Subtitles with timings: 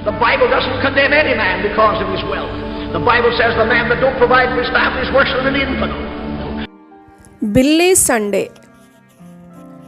[0.00, 2.54] The Bible doesn't condemn any man because of his wealth.
[2.92, 5.58] The Bible says the man that don't provide for his family is worse than an
[5.64, 6.00] infidel.
[7.50, 8.44] Billy Sunday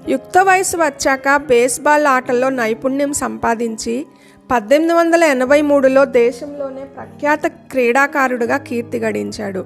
[0.07, 3.95] యుక్త వయసు వచ్చాక baseball ఆటల్లో నైపుణ్యం సంపాదించి
[4.51, 7.43] పద్దెనిమిది వందల ఎనభై మూడులో దేశంలోనే ప్రఖ్యాత
[7.73, 9.62] క్రీడాకారుడుగా కీర్తి గడించాడు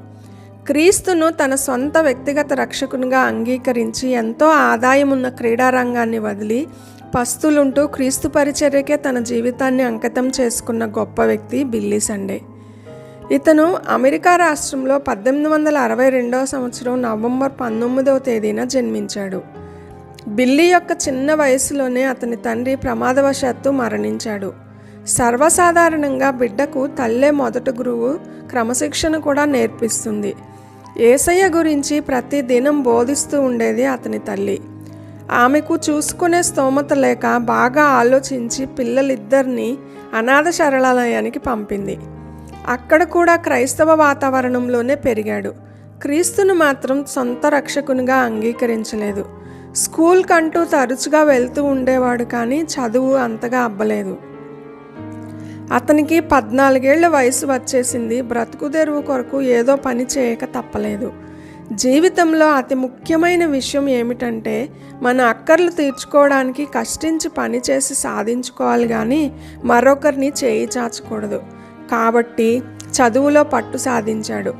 [0.66, 6.68] క్రీస్తును తన సొంత వ్యక్తిగత రక్షకునిగా అంగీకరించి ఎంతో ఆదాయం ఉన్న క్రీడారంగాన్ని వదిలి
[7.14, 12.40] పస్తులుంటూ క్రీస్తు పరిచర్యకే తన జీవితాన్ని అంకితం చేసుకున్న గొప్ప వ్యక్తి బిల్లీ సండే.
[13.32, 19.42] ఇతను అమెరికా రాష్ట్రంలో పద్దెనిమిది వందల అరవై రెండవ సంవత్సరం నవంబర్ పంతొమ్మిదవ తేదీన జన్మించాడు.
[20.28, 24.52] బిల్లీ యొక్క చిన్న వయసులోనే అతని తండ్రి ప్రమాదవశాత్తు మరణించాడు.
[25.06, 28.18] సర్వసాధారణంగా బిడ్డకు తల్లే మొదటి గురువు
[28.50, 30.34] క్రమశిక్షణ కూడా నేర్పిస్తుంది.
[30.98, 34.60] ఏసయ్య గురించి ప్రతి దినం బోధిస్తూ ఉండేది అతని తల్లి.
[35.32, 39.78] ఆమెకు చూసుకునే స్తోమత లేక బాగా ఆలోచించి పిల్లలిద్దరినీ
[40.14, 41.98] అనాథ శరణాలయానికి పంపింది.
[42.66, 45.54] అక్కడ కూడా క్రైస్తవ వాతావరణంలోనే పెరిగాడు.
[46.02, 49.24] క్రీస్తును మాత్రం సొంత రక్షకునిగా అంగీకరించలేదు.
[49.76, 54.16] స్కూల్ కంటూ తరచుగా వెళ్తూ ఉండేవాడు కానీ చదువు అంతగా అబ్బలేదు.
[55.72, 58.22] అతనికి పద్నాలుగేళ్ళ వయసు వచ్చేసింది.
[58.22, 61.12] బ్రతుకు తెరువు కొరకు ఏదో పని చేయక తప్పలేదు.
[61.72, 64.68] జీవితంలో అతి ముఖ్యమైన విషయం ఏమిటంటే
[65.02, 69.32] మన అక్కర్లు తీర్చుకోవడానికి కష్టించి పని చేసి సాధించుకోవాలి కానీ
[69.64, 71.42] మరొకరిని చేయి చాచకూడదు.
[71.90, 74.54] కాబట్టి చదువులో పట్టు సాధించాడు.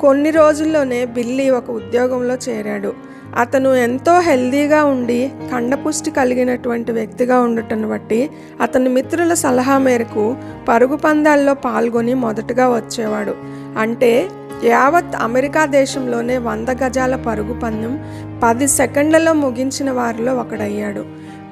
[0.00, 2.94] కొన్ని రోజుల్లోనే బిల్లీ ఒక ఉద్యోగంలో చేరాడు.
[3.36, 10.36] అతను ఎంతో హెల్దీగా ఉండి కండపుష్టి కలిగినటువంటి వ్యక్తిగా ఉండటం బట్టి అతని మిత్రుల సలహా మేరకు
[10.68, 13.34] పరుగు పందాల్లో పాల్గొని మొదటగా వచ్చేవాడు.
[13.78, 14.28] అంటే
[14.64, 18.04] యావత్ అమెరికా దేశంలోనే వంద గజాల పరుగు పందెం
[18.42, 21.04] పది సెకండ్లలో ముగించిన వారిలో ఒకడయ్యాడు.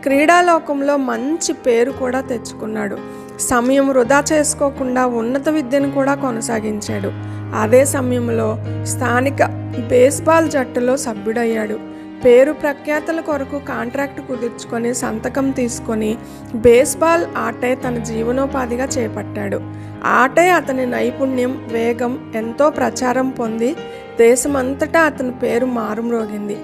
[0.02, 2.98] క్రీడాలోకంలో మంచి పేరు కూడా తెచ్చుకున్నాడు.
[3.41, 7.12] సమయం వృధా చేసుకోకుండా ఉన్నత విద్యను కూడా కొనసాగించాడు.
[7.55, 9.43] అదే సమయంలో స్థానిక
[9.88, 11.97] బేస్బాల్ జట్టులో సభ్యుడయ్యాడు.
[12.25, 16.16] పేరు ప్రఖ్యాతల కొరకు కాంట్రాక్ట్ కుదుర్చుకొని సంతకం తీసుకొని
[16.55, 19.60] బేస్బాల్ ఆటే తన జీవనోపాధిగా చేపట్టాడు.
[20.05, 23.77] ఆటే అతని నైపుణ్యం వేగం ఎంతో ప్రచారం పొంది
[24.19, 26.56] దేశమంతటా అతని పేరు మారుమ్రోగింది.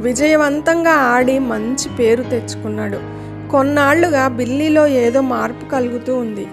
[0.00, 3.19] విజయవంతంగా ఆడి మంచి పేరు తెచ్చుకున్నాడు.
[3.50, 6.46] కొన్నాళ్ళుగా బిల్లీలో ఏదో మార్పు కలుగుతూ ఉంది.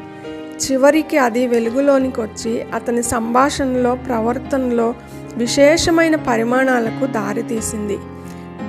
[0.63, 4.93] చివరికి అది వెలుగులోనికి వచ్చి అతని సంభాషణలో ప్రవర్తనలో
[5.35, 7.97] విశేషమైన పరిమాణాలకు దారితీసింది.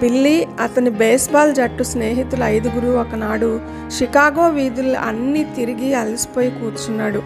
[0.01, 3.61] బిల్లీ అతని బేస్బాల్ జట్టు స్నేహితులు ఐదుగురు ఒకనాడు
[3.99, 7.23] షికాగో వీధులు అన్నీ తిరిగి అలసిపోయి కూర్చున్నాడు.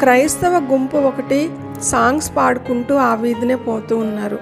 [0.00, 1.50] క్రైస్తవ గుంపు ఒకటి
[1.82, 4.38] సాంగ్స్ పాడుకుంటూ ఆ వీధినే పోతూ ఉన్నారు.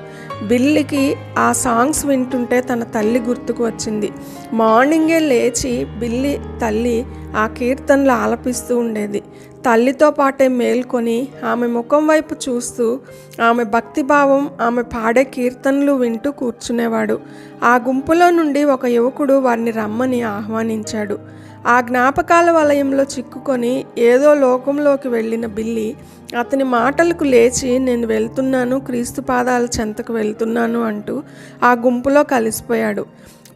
[0.46, 4.12] బిల్లికి ఆ సాంగ్స్ వింటుంటే తన తల్లి గుర్తుకు వచ్చింది.
[4.52, 7.06] మార్నింగే లేచి బిల్లి తల్లి
[7.36, 9.22] ఆ కీర్తనలు ఆలపిస్తూ ఉండేది.
[9.66, 13.00] తల్లితో పాటే మేల్కొని ఆమె ముఖం వైపు చూస్తూ
[13.48, 17.20] ఆమె భక్తిభావం ఆమె పాడే కీర్తనలు వింటూ కూర్చునేవాడు.
[17.64, 21.18] ఆ గుంపులో నుండి ఒక యువకుడు వారిని రమ్మని ఆహ్వానించాడు.
[21.66, 25.96] ఆ జ్ఞాపకాల వలయంలో చిక్కుకొని ఏదో లోకంలోకి వెళ్ళిన బిల్లి
[26.36, 31.22] అతని మాటలకు లేచి నేను వెళ్తున్నాను క్రీస్తు పాదాల చెంతకు వెళ్తున్నాను అంటూ
[31.62, 33.06] ఆ గుంపులో కలిసిపోయాడు.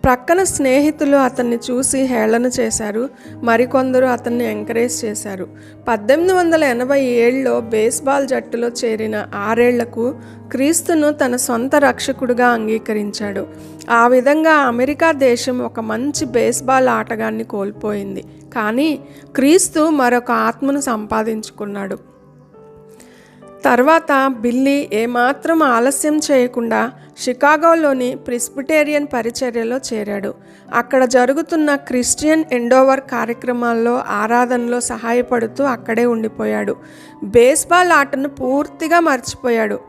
[0.05, 3.11] ప్రక్కన స్నేహితులు అతన్ని చూసి హేళన చేశారు.
[3.43, 5.49] మరికొందరు అతన్ని ఎంకరేజ్ చేశారు.
[5.89, 10.15] పద్దెనిమిది వందల ఎనభై ఏళ్ళలో బేస్బాల్ జట్టులో చేరిన ఆరేళ్ళకు
[10.51, 13.47] క్రీస్తును తన సొంత రక్షకుడుగా అంగీకరించాడు.
[13.91, 18.25] ఆ విధంగా అమెరికా దేశం ఒక మంచి బేస్బాల్ ఆటగాన్ని కోల్పోయింది.
[18.55, 18.99] కానీ
[19.35, 22.12] క్రీస్తు మరొక ఆత్మను సంపాదించుకున్నాడు.
[23.65, 30.35] తర్వాత బిల్లీ ఏమాత్రం ఆలస్యం చేయకుండా షికాగోలోని ప్రిస్బిటేరియన్ పరిచర్యలో చేరాడు.
[30.75, 36.77] అక్కడ జరుగుతున్న క్రిస్టియన్ ఎండోవర్ కార్యక్రమాల్లో ఆరాధనలో సహాయపడుతూ అక్కడే ఉండిపోయాడు.
[37.25, 39.81] బేస్బాల్ ఆటను పూర్తిగా మర్చిపోయాడు.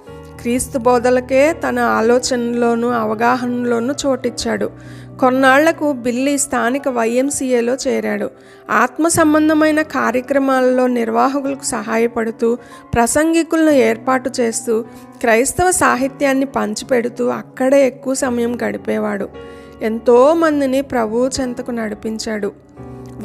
[0.42, 4.72] క్రీస్తు బోధలకే తన ఆలోచనలోనూ అవగాహనలోనూ చోటిచ్చాడు.
[5.20, 8.32] కొన్నాళ్ళకు బిల్లి స్థానిక వైఎంసీఏలో చేరాడు.
[8.70, 12.58] ఆత్మ సంబంధమైన కార్యక్రమాలలో నిర్వాహకులకు సహాయపడుతూ
[12.94, 14.82] ప్రసంగికులను ఏర్పాటు చేస్తూ
[15.20, 19.30] క్రైస్తవ సాహిత్యాన్ని పంచిపెడుతూ అక్కడే ఎక్కువ సమయం గడిపేవాడు.
[19.82, 22.52] ఎంతోమందిని ప్రభువు చెంతకు నడిపించాడు.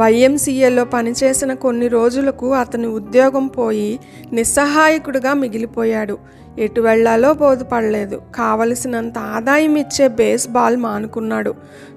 [0.01, 3.91] వైఎంసీఏలో పనిచేసిన కొన్ని రోజులకు అతని ఉద్యోగం పోయి
[4.33, 6.17] నిస్సహాయకుడిగా మిగిలిపోయాడు.
[6.59, 8.17] ఎటు వెళ్ళాలో బోధపడలేదు.
[8.35, 11.55] కావలసినంత ఆదాయం ఇచ్చే బేస్బాల్ మానుకున్నాడు.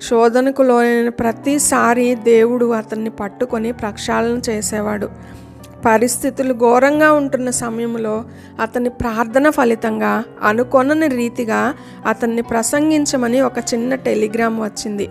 [0.09, 5.09] శోధనకు లోనైన ప్రతిసారి దేవుడు అతన్ని పట్టుకొని ప్రక్షాళన చేసేవాడు.
[5.85, 8.15] పరిస్థితులు ఘోరంగా ఉంటున్న సమయంలో
[8.61, 11.61] అతని ప్రార్థన ఫలితంగా అనుకొనని రీతిగా
[12.05, 15.09] అతన్ని ప్రసంగించమని ఒక చిన్న టెలిగ్రామ్ వచ్చింది.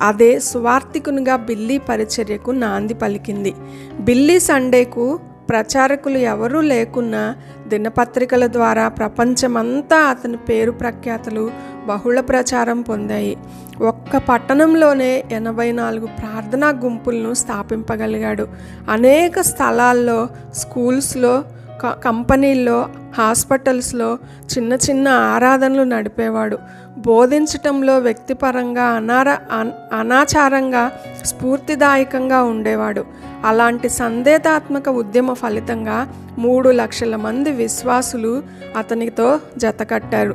[0.00, 3.54] అదే సువార్థికునిగా బిల్లీ పరిచర్యకు నాంది పలికింది.
[4.00, 7.36] బిల్లీ సండేకు ప్రచారకులు ఎవరూ లేకున్నా
[7.68, 11.50] దినపత్రికల ద్వారా ప్రపంచమంతా అతని పేరు ప్రఖ్యాతలు
[11.86, 13.36] బహుళ ప్రచారం పొందాయి.
[13.82, 18.48] ఒక్క పట్టణంలోనే ఎనభై నాలుగు ప్రార్థనా గుంపులను స్థాపింపగలిగాడు.
[18.90, 21.44] అనేక స్థలాల్లో స్కూల్స్లో
[21.86, 22.88] కంపెనీల్లో
[23.18, 24.18] హాస్పిటల్స్లో
[24.58, 26.58] చిన్న చిన్న ఆరాధనలు నడిపేవాడు.
[26.98, 30.92] బోధించటంలో వ్యక్తిపరంగా అనార అన్- అనాచారంగా
[31.24, 33.04] స్ఫూర్తిదాయకంగా ఉండేవాడు.
[33.44, 38.42] అలాంటి సందేహాత్మక ఉద్యమ ఫలితంగా మూడు లక్షల మంది విశ్వాసులు
[38.76, 40.34] అతనితో జతకట్టారు.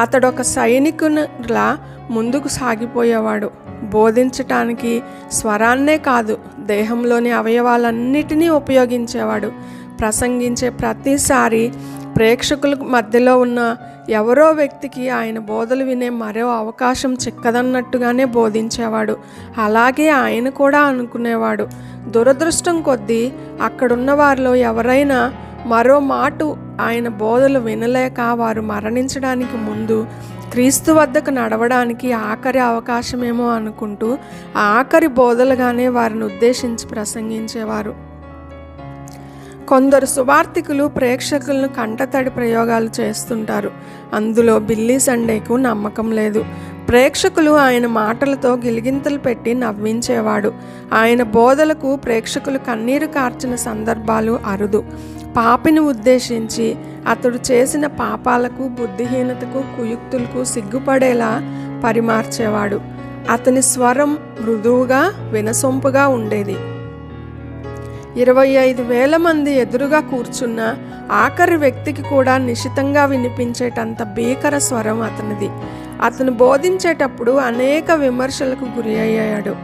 [0.00, 1.78] అతడు ఒక సైనికునిలా
[2.10, 3.50] ముందుకు సాగిపోయేవాడు.
[3.82, 5.02] బోధించటానికి
[5.32, 9.52] స్వరాన్నే కాదు దేహంలోని అవయవాలన్నిటినీ ఉపయోగించేవాడు.
[10.00, 11.72] ప్రసంగించే ప్రతిసారి
[12.16, 13.76] ప్రేక్షకుల మధ్యలో ఉన్న
[14.08, 19.16] ఎవరో వ్యక్తికి ఆయన బోధలు వినే మరో అవకాశం చిక్కదన్నట్టుగానే బోధించేవాడు.
[19.58, 21.68] అలాగే ఆయన కూడా అనుకునేవాడు.
[22.08, 23.32] దురదృష్టం కొద్దీ
[23.62, 25.34] అక్కడున్న వారిలో ఎవరైనా
[25.66, 30.06] మరో మాటు ఆయన బోధలు వినలేక వారు మరణించడానికి ముందు
[30.50, 34.18] క్రీస్తు వద్దకు నడవడానికి ఆఖరి అవకాశమేమో అనుకుంటూ
[34.56, 38.05] ఆఖరి బోధలుగానే వారిని ఉద్దేశించి ప్రసంగించేవారు.
[39.68, 43.70] కొందరు సువార్థికులు ప్రేక్షకులను కంటతడి ప్రయోగాలు చేస్తుంటారు.
[44.14, 46.44] అందులో బిల్లీ సండేకు నమ్మకం లేదు.
[46.88, 50.52] ప్రేక్షకులు ఆయన మాటలతో గిలిగింతలు పెట్టి నవ్వించేవాడు.
[50.94, 54.84] ఆయన బోధలకు ప్రేక్షకులు కన్నీరు కార్చిన సందర్భాలు అరుదు.
[55.36, 56.76] పాపిని ఉద్దేశించి
[57.08, 61.42] అతడు చేసిన పాపాలకు బుద్ధిహీనతకు కుయుక్తులకు సిగ్గుపడేలా
[61.84, 62.80] పరిమార్చేవాడు.
[63.30, 66.56] అతని స్వరం మృదువుగా వినసొంపుగా ఉండేది.
[68.16, 70.74] ఇరవై ఐదు వేల మంది ఎదురుగా కూర్చున్న
[71.12, 75.50] ఆఖరి వ్యక్తికి కూడా నిశితంగా వినిపించేటంత భీకర స్వరం అతనిది.
[76.02, 79.56] అతను బోధించేటప్పుడు అనేక విమర్శలకు గురి అయ్యాడు.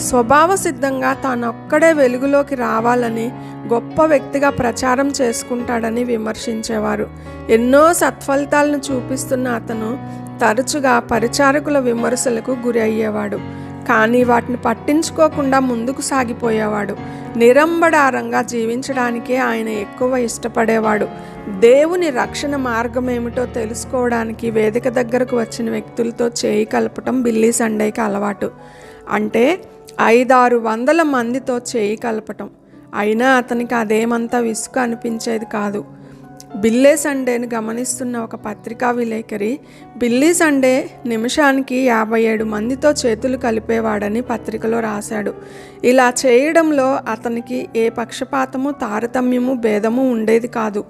[0.00, 3.30] స్వభావ సిద్ధంగా తానొక్కడే వెలుగులోకి రావాలని
[3.68, 7.06] గొప్ప వ్యక్తిగా ప్రచారం చేసుకుంటాడని విమర్శించేవారు.
[7.50, 9.98] ఎన్నో సత్ఫలితాలను చూపిస్తున్న అతను
[10.40, 13.36] తరచుగా పరిచారకుల విమర్శలకు గురి అయ్యేవాడు.
[13.88, 16.96] కానీ వాటిని పట్టించుకోకుండా ముందుకు సాగిపోయేవాడు.
[17.36, 21.08] నిరంబడారంగా జీవించడానికే ఆయన ఎక్కువ ఇష్టపడేవాడు.
[21.58, 28.50] దేవుని రక్షణ మార్గం ఏమిటో తెలుసుకోవడానికి వేదిక దగ్గరకు వచ్చిన వ్యక్తులతో చేయి కలపటం బిల్లీ సండేకి అలవాటు.
[29.10, 29.60] అంటే
[30.00, 32.50] ఐదారు వందల మందితో చేయి కలపటం.
[32.94, 35.84] అయినా అతనికి అదేమంతా విసుగు అనిపించేది కాదు.
[36.54, 39.58] బిల్లే సండేని గమనిస్తున్న ఒక పత్రికా విలేకరి
[39.96, 45.34] బిల్లీ సండే నిమిషానికి యాభై ఏడు మందితో చేతులు కలిపేవాడని పత్రికలో రాశాడు.
[45.84, 50.84] ఇలా చేయడంలో అతనికి ఏ పక్షపాతము తారతమ్యము భేదము ఉండేది కాదు.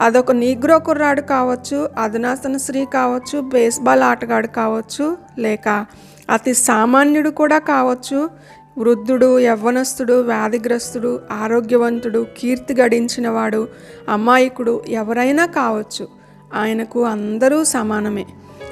[0.00, 5.86] అదొక నీగ్రో కుర్రాడు కావచ్చు అధునాసన స్త్రీ కావచ్చు బేస్బాల్ ఆటగాడు కావచ్చు లేక
[6.30, 8.30] అతి సామాన్యుడు కూడా కావచ్చు
[8.78, 13.68] వృద్ధుడు యవ్వనస్తుడు వ్యాధిగ్రస్తుడు ఆరోగ్యవంతుడు కీర్తి గడించినవాడు
[14.08, 16.08] అమాయకుడు ఎవరైనా కావచ్చు.
[16.54, 18.26] ఆయనకు అందరూ సమానమే.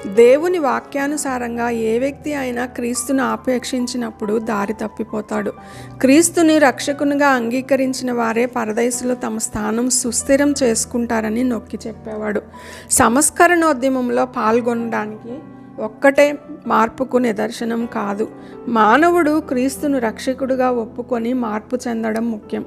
[0.07, 5.53] దేవుని వాక్యానుసారంగా ఏ వ్యక్తి అయినా క్రీస్తును ఆపేక్షించినప్పుడు దారి తప్పిపోతాడు.
[5.99, 12.43] క్రీస్తుని రక్షకునిగా అంగీకరించిన వారే పరదయసులో తమ స్థానం సుస్థిరం చేసుకుంటారని నొక్కి చెప్పేవాడు.
[12.91, 15.39] సంస్కరణోద్యమంలో పాల్గొనడానికి
[15.85, 18.29] ఒక్కటే మార్పుకు నిదర్శనం కాదు.
[18.69, 22.65] మానవుడు క్రీస్తును రక్షకుడుగా ఒప్పుకొని మార్పు చెందడం ముఖ్యం.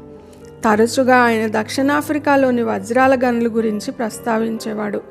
[0.63, 5.01] తరచుగా ఆయన దక్షిణాఫ్రికాలోని వజ్రాల గనుల గురించి ప్రస్తావించేవాడు.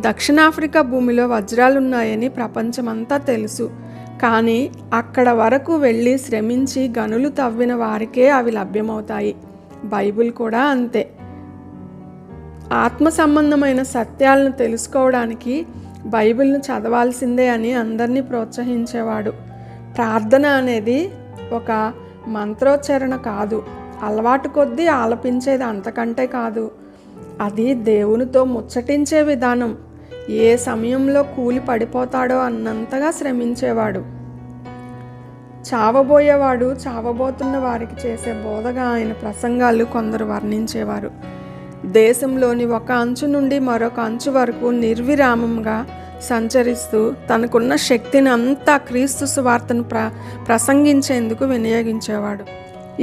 [0.00, 3.70] దక్షిణాఫ్రికా భూమిలో వజ్రాలున్నాయని ప్రపంచమంతా తెలుసు.
[4.22, 9.36] కానీ అక్కడ వరకు వెళ్ళి శ్రమించి గనులు తవ్విన వారికే అవి లభ్యమవుతాయి.
[9.84, 11.10] బైబిల్ కూడా అంతే.
[12.72, 15.66] ఆత్మ సంబంధమైన సత్యాలను తెలుసుకోవడానికి
[16.06, 19.30] బైబిల్ను చదవాల్సిందే అని అందరినీ ప్రోత్సహించేవాడు.
[19.96, 21.10] ప్రార్థన అనేది
[21.52, 21.92] ఒక
[22.28, 23.64] మంత్రోచ్చరణ కాదు.
[24.02, 26.70] అలవాటు కొద్దీ ఆలపించేది అంతకంటే కాదు.
[27.40, 29.76] అది దేవునితో ముచ్చటించే విధానం.
[30.30, 34.22] ఏ సమయంలో కూలి పడిపోతాడో అన్నంతగా శ్రమించేవాడు.
[35.74, 41.10] చావబోయేవాడు చావబోతున్న వారికి చేసే బోధగా ఆయన ప్రసంగాలు కొందరు వర్ణించేవారు.
[41.84, 45.86] దేశంలోని ఒక అంచు నుండి మరొక అంచు వరకు నిర్విరామంగా
[46.22, 50.10] సంచరిస్తూ తనకున్న శక్తిని అంతా క్రీస్తు సువార్తను ప్ర
[50.48, 52.44] ప్రసంగించేందుకు వినియోగించేవాడు.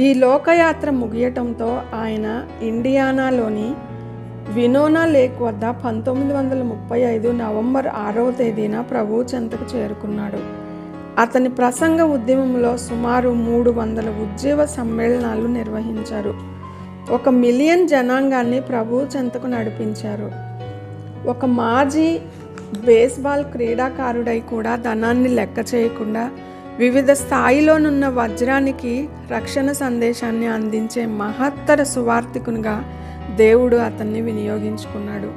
[0.00, 3.74] ఈ లోకయాత్ర ముగియటంతో ఆయన ఇండియానాలోని
[4.50, 10.38] వినోనా లేక్ వద్ద పంతొమ్మిది వందల ముప్పై ఐదు నవంబర్ ఆరవ తేదీన ప్రభు చెంతకు చేరుకున్నాడు.
[11.20, 16.59] అతని ప్రసంగ ఉద్యమంలో సుమారు మూడు వందల ఉద్యోగ సమ్మేళనాలు నిర్వహించారు.
[17.08, 20.32] ఒక మిలియన్ జనాంగాన్ని ప్రభు చెంతకు నడిపించారు.
[21.28, 22.18] ఒక మాజీ
[22.84, 26.30] బేస్బాల్ క్రీడాకారుడై కూడా ధనాన్ని లెక్క చేయకుండా
[26.78, 32.84] వివిధ స్థాయిలోనున్న వజ్రానికి రక్షణ సందేశాన్ని అందించే మహత్తర సువార్థికునిగా
[33.36, 35.30] దేవుడు అతన్ని వినియోగించుకున్నాడు.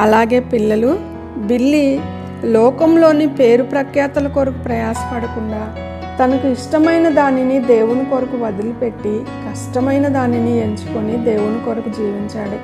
[0.00, 0.98] అలాగే పిల్లలు
[1.36, 2.00] బిల్లి
[2.44, 5.74] లోకంలోని పేరు ప్రఖ్యాతల కొరకు ప్రయాసపడకుండా
[6.20, 12.58] తనకు ఇష్టమైన దానిని దేవుని కొరకు వదిలిపెట్టి కష్టమైన దానిని ఎంచుకొని దేవుని కొరకు జీవించాడు.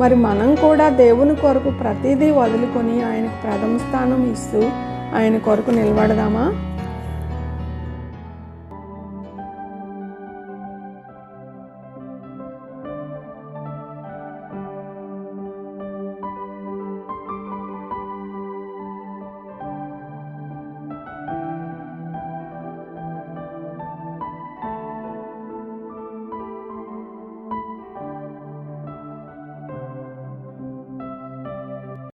[0.00, 4.62] మరి మనం కూడా దేవుని కొరకు ప్రతిదీ వదులుకొని ఆయనకు ప్రథమ స్థానం ఇస్తూ
[5.16, 6.65] ఆయన కొరకు నిలబడదామా?